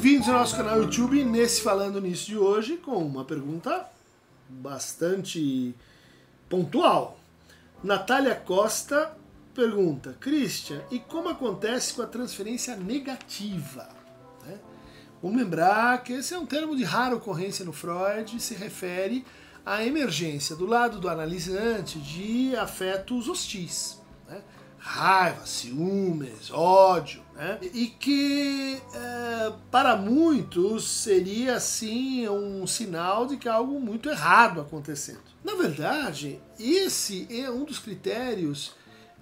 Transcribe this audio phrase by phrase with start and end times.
[0.00, 3.84] Bem-vindos ao nosso canal YouTube nesse Falando Nisso de hoje com uma pergunta
[4.48, 5.74] bastante
[6.48, 7.18] pontual.
[7.82, 9.12] Natália Costa
[9.52, 13.88] pergunta: Christian, e como acontece com a transferência negativa?
[14.46, 14.60] Né?
[15.20, 19.26] Vamos lembrar que esse é um termo de rara ocorrência no Freud e se refere
[19.66, 23.98] à emergência do lado do analisante de afetos hostis.
[24.88, 27.58] Raiva, ciúmes, ódio, né?
[27.74, 35.20] e que é, para muitos seria assim um sinal de que algo muito errado acontecendo.
[35.44, 38.72] Na verdade, esse é um dos critérios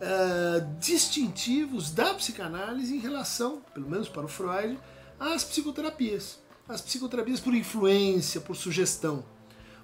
[0.00, 4.78] é, distintivos da psicanálise em relação, pelo menos para o Freud,
[5.18, 6.38] às psicoterapias.
[6.68, 9.24] As psicoterapias por influência, por sugestão.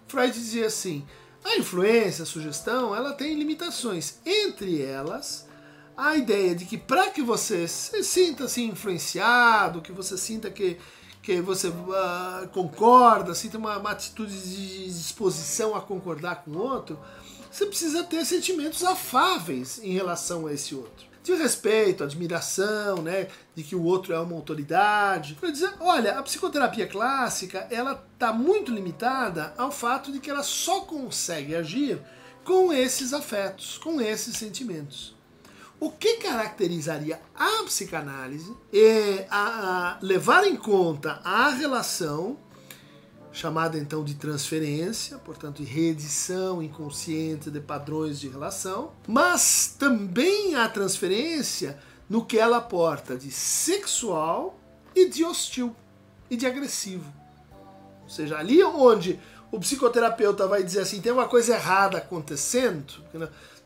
[0.06, 1.04] Freud dizia assim:
[1.42, 4.20] a influência, a sugestão, ela tem limitações.
[4.24, 5.50] Entre elas,
[5.96, 10.78] a ideia de que para que você se sinta assim influenciado, que você sinta que,
[11.22, 16.98] que você uh, concorda, sinta uma, uma atitude de disposição a concordar com o outro,
[17.50, 21.12] você precisa ter sentimentos afáveis em relação a esse outro.
[21.22, 25.34] De respeito, admiração, né, de que o outro é uma autoridade.
[25.34, 30.42] Para dizer, olha, a psicoterapia clássica, ela está muito limitada ao fato de que ela
[30.42, 32.00] só consegue agir
[32.42, 35.14] com esses afetos, com esses sentimentos.
[35.82, 42.38] O que caracterizaria a psicanálise é a, a levar em conta a relação,
[43.32, 50.68] chamada então de transferência, portanto, de reedição inconsciente de padrões de relação, mas também a
[50.68, 51.76] transferência
[52.08, 54.56] no que ela aporta de sexual
[54.94, 55.74] e de hostil
[56.30, 57.12] e de agressivo.
[58.04, 59.18] Ou seja, ali onde
[59.50, 63.02] o psicoterapeuta vai dizer assim, tem uma coisa errada acontecendo,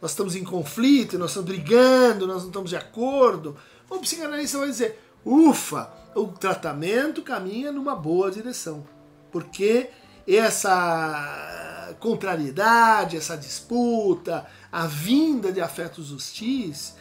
[0.00, 3.56] nós estamos em conflito, nós estamos brigando, nós não estamos de acordo,
[3.88, 8.86] o psicanalista vai dizer: ufa, o tratamento caminha numa boa direção.
[9.30, 9.90] Porque
[10.26, 16.94] essa contrariedade, essa disputa, a vinda de afetos hostis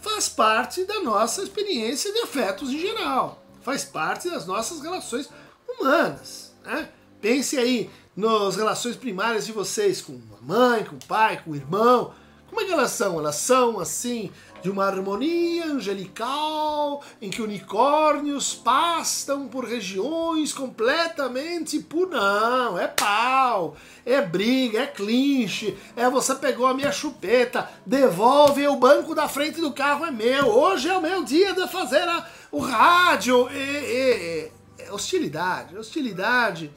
[0.00, 5.28] faz parte da nossa experiência de afetos em geral, faz parte das nossas relações
[5.68, 6.54] humanas.
[6.64, 6.88] Né?
[7.20, 11.56] Pense aí nas relações primárias de vocês com a mãe, com o pai, com o
[11.56, 12.14] irmão
[12.48, 13.18] como é que elas são?
[13.18, 14.30] Elas são assim,
[14.62, 23.76] de uma harmonia angelical, em que unicórnios pastam por regiões completamente por não, é pau,
[24.04, 29.60] é briga, é clinche, é você pegou a minha chupeta, devolve o banco da frente
[29.60, 33.54] do carro é meu, hoje é o meu dia de fazer a, o rádio, é,
[33.54, 36.72] é, é hostilidade, hostilidade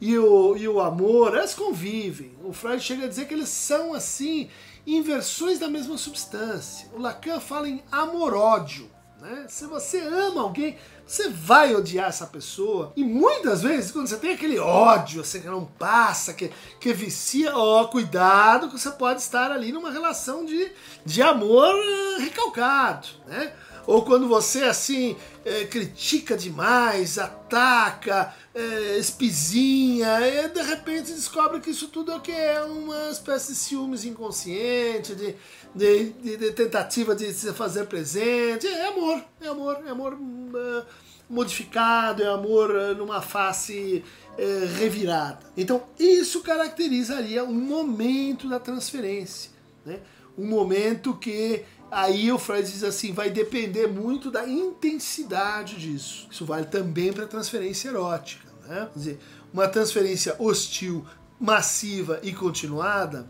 [0.00, 2.32] e o, e o amor, elas convivem.
[2.44, 4.50] O Freud chega a dizer que eles são assim
[4.86, 6.88] inversões da mesma substância.
[6.92, 8.90] O Lacan fala em amor-ódio.
[9.20, 9.46] Né?
[9.48, 12.92] Se você ama alguém, você vai odiar essa pessoa.
[12.94, 17.56] E muitas vezes, quando você tem aquele ódio, assim, que não passa, que, que vicia,
[17.56, 20.70] ó, cuidado que você pode estar ali numa relação de,
[21.06, 23.52] de amor uh, recalcado, né?
[23.86, 31.70] Ou quando você, assim, é, critica demais, ataca, é, espizinha, e de repente descobre que
[31.70, 35.34] isso tudo é, que é uma espécie de ciúmes inconsciente, de,
[35.74, 38.66] de, de, de tentativa de se fazer presente.
[38.66, 40.84] É amor, é amor, é amor uh,
[41.28, 44.02] modificado, é amor uh, numa face
[44.38, 45.40] uh, revirada.
[45.56, 49.50] Então, isso caracterizaria um momento da transferência.
[49.84, 50.00] Né?
[50.36, 56.26] Um momento que Aí o Freud diz assim, vai depender muito da intensidade disso.
[56.30, 58.48] Isso vale também para transferência erótica.
[58.66, 58.88] Né?
[58.92, 59.18] Quer dizer,
[59.52, 61.04] uma transferência hostil,
[61.38, 63.28] massiva e continuada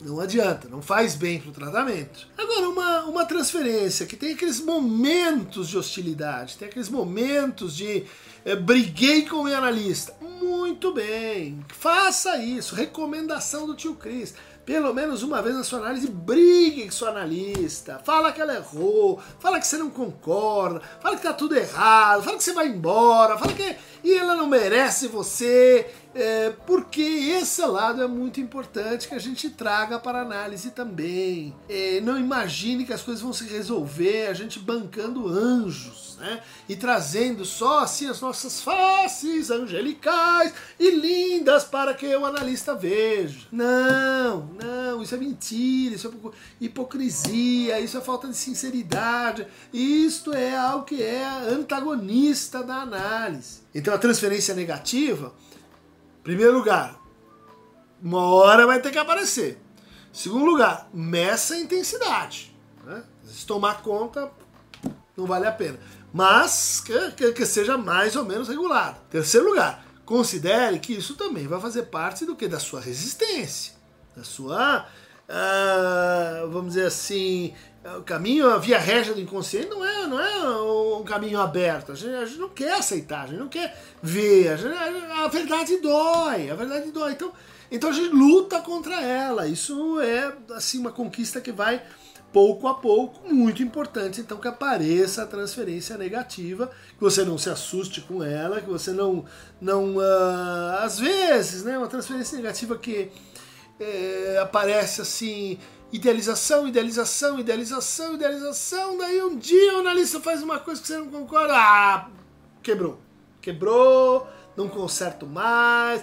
[0.00, 2.28] não adianta, não faz bem para o tratamento.
[2.36, 8.04] Agora, uma, uma transferência que tem aqueles momentos de hostilidade, tem aqueles momentos de
[8.44, 10.14] é, briguei com o meu analista.
[10.20, 12.74] Muito bem, faça isso.
[12.74, 14.34] Recomendação do tio Cris
[14.66, 19.20] pelo menos uma vez na sua análise, brigue com seu analista, fala que ela errou,
[19.38, 23.38] fala que você não concorda, fala que tá tudo errado, fala que você vai embora,
[23.38, 29.14] fala que e ela não merece você, é, porque esse lado é muito importante que
[29.14, 31.52] a gente traga para análise também.
[31.68, 36.42] É, não imagine que as coisas vão se resolver a gente bancando anjos, né?
[36.68, 43.46] E trazendo só assim as nossas faces angelicais e lindas para que o analista veja.
[43.52, 49.46] Não, não, isso é mentira, isso é hipocrisia, isso é falta de sinceridade.
[49.72, 53.60] Isto é algo que é antagonista da análise.
[53.74, 55.32] Então a transferência negativa
[56.26, 57.00] Primeiro lugar,
[58.02, 59.60] uma hora vai ter que aparecer.
[60.12, 62.52] Segundo lugar, meça a intensidade.
[62.84, 63.04] Né?
[63.46, 64.28] Tomar conta,
[65.16, 65.78] não vale a pena.
[66.12, 68.98] Mas que, que, que seja mais ou menos regulado.
[69.10, 72.48] Terceiro lugar, considere que isso também vai fazer parte do que?
[72.48, 73.74] Da sua resistência,
[74.16, 74.86] da sua,
[75.28, 77.54] uh, vamos dizer assim,
[77.98, 81.92] o caminho, a via régia do inconsciente não é, não é um caminho aberto.
[81.92, 84.48] A gente, a gente não quer aceitar, a gente não quer ver.
[84.48, 87.12] A, gente, a, verdade dói, a verdade dói.
[87.12, 87.32] Então,
[87.70, 89.46] então a gente luta contra ela.
[89.46, 91.82] Isso é assim uma conquista que vai
[92.36, 97.48] pouco a pouco, muito importante então que apareça a transferência negativa, que você não se
[97.48, 99.24] assuste com ela, que você não,
[99.58, 103.10] não uh, às vezes, né, uma transferência negativa que
[103.80, 105.58] é, aparece assim,
[105.90, 111.08] idealização, idealização, idealização, idealização, daí um dia o analista faz uma coisa que você não
[111.08, 112.10] concorda, ah,
[112.62, 113.00] quebrou,
[113.40, 116.02] quebrou, não conserto mais,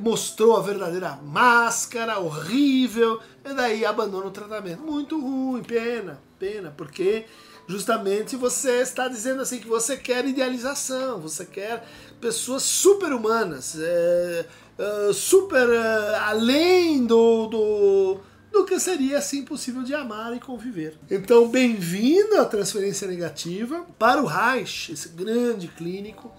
[0.00, 4.82] mostrou a verdadeira máscara, horrível, e daí abandona o tratamento.
[4.82, 7.26] Muito ruim, pena, pena, porque
[7.66, 11.86] justamente você está dizendo assim que você quer idealização, você quer
[12.20, 14.46] pessoas super-humanas, é,
[14.78, 18.20] é, super é, além do, do,
[18.50, 20.98] do que seria assim possível de amar e conviver.
[21.10, 23.86] Então, bem-vindo à transferência negativa.
[23.98, 26.32] Para o Reich, esse grande clínico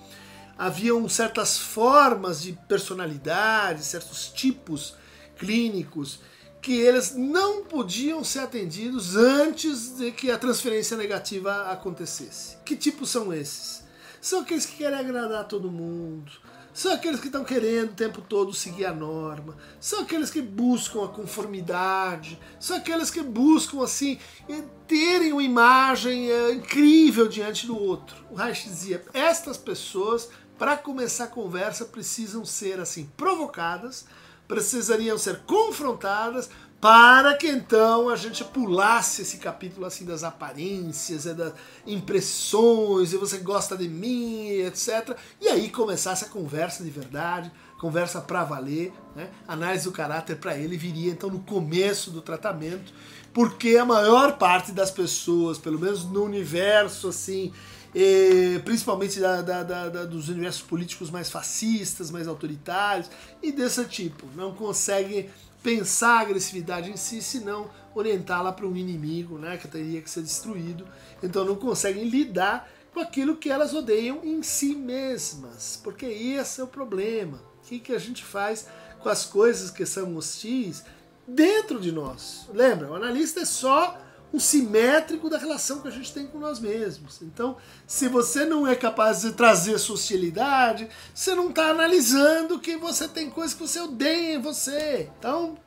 [0.62, 4.94] haviam certas formas de personalidade, certos tipos
[5.36, 6.20] clínicos
[6.62, 12.58] que eles não podiam ser atendidos antes de que a transferência negativa acontecesse.
[12.64, 13.84] Que tipos são esses?
[14.22, 16.32] São aqueles que querem agradar todo mundo,
[16.72, 21.04] são aqueles que estão querendo o tempo todo seguir a norma, são aqueles que buscam
[21.04, 24.20] a conformidade, são aqueles que buscam assim
[24.88, 28.16] terem uma imagem é, incrível diante do outro.
[28.30, 30.30] O Reich dizia: estas pessoas
[30.62, 34.06] para começar a conversa precisam ser assim provocadas,
[34.48, 41.34] precisariam ser confrontadas para que então a gente pulasse esse capítulo assim das aparências, é
[41.34, 41.54] das
[41.88, 45.18] impressões, e você gosta de mim, etc.
[45.40, 49.32] E aí começasse a conversa de verdade, conversa para valer, né?
[49.48, 52.94] análise do caráter para ele viria então no começo do tratamento,
[53.34, 57.52] porque a maior parte das pessoas, pelo menos no universo assim
[58.64, 63.10] principalmente da, da, da, dos universos políticos mais fascistas, mais autoritários
[63.42, 64.26] e desse tipo.
[64.36, 65.30] Não conseguem
[65.62, 70.22] pensar a agressividade em si, senão orientá-la para um inimigo né, que teria que ser
[70.22, 70.88] destruído.
[71.22, 76.64] Então não conseguem lidar com aquilo que elas odeiam em si mesmas, porque esse é
[76.64, 77.42] o problema.
[77.58, 78.68] O que, que a gente faz
[79.00, 80.84] com as coisas que são hostis
[81.28, 82.48] dentro de nós?
[82.54, 83.98] Lembra, o analista é só
[84.34, 87.22] um simétrico da relação que a gente tem com nós mesmos.
[87.22, 93.08] Então, se você não é capaz de trazer socialidade, você não está analisando que você
[93.08, 95.10] tem coisas que você odeia em você.
[95.20, 95.58] Então,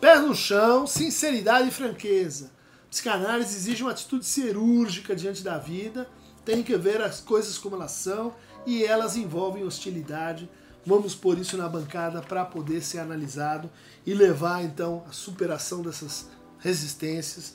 [0.00, 2.50] pé no chão, sinceridade e franqueza.
[2.90, 6.08] Psicanálise exige uma atitude cirúrgica diante da vida,
[6.44, 8.34] tem que ver as coisas como elas são
[8.66, 10.48] e elas envolvem hostilidade.
[10.84, 13.70] Vamos pôr isso na bancada para poder ser analisado
[14.04, 17.54] e levar então a superação dessas resistências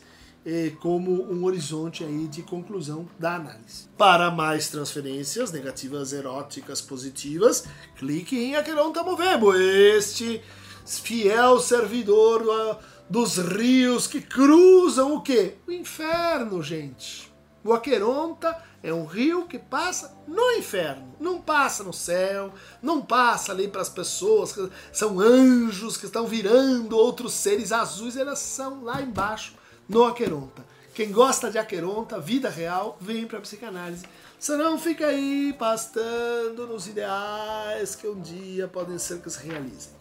[0.79, 3.89] como um horizonte aí de conclusão da análise.
[3.97, 7.65] Para mais transferências negativas, eróticas, positivas,
[7.97, 10.41] clique em Aqueronta Movebo, este
[10.85, 12.77] fiel servidor uh,
[13.09, 15.56] dos rios que cruzam o quê?
[15.68, 17.30] O inferno, gente.
[17.64, 23.52] O Aqueronta é um rio que passa no inferno, não passa no céu, não passa
[23.52, 28.83] ali para as pessoas que são anjos que estão virando outros seres azuis, elas são
[28.83, 29.56] lá embaixo
[29.90, 30.64] no Aqueronta.
[30.94, 34.06] Quem gosta de Aqueronta, vida real, vem para a psicanálise.
[34.40, 39.97] Você não fica aí pastando nos ideais que um dia podem ser que se realizem.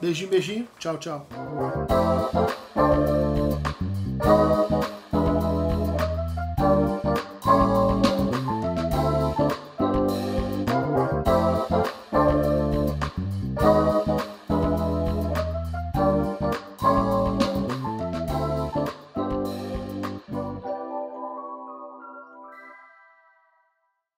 [0.00, 0.68] Beijinho, beijinho.
[0.78, 1.26] Tchau, tchau.